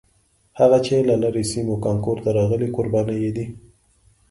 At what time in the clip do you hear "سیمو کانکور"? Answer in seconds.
1.51-2.17